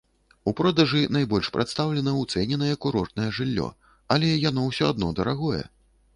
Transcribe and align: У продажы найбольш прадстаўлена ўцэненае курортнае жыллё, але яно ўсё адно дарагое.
У 0.51 0.51
продажы 0.59 1.01
найбольш 1.17 1.49
прадстаўлена 1.57 2.13
ўцэненае 2.21 2.73
курортнае 2.87 3.29
жыллё, 3.41 3.69
але 4.17 4.33
яно 4.49 4.67
ўсё 4.71 4.91
адно 4.97 5.13
дарагое. 5.23 5.63